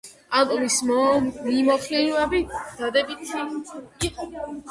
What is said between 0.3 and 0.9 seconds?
ალბომის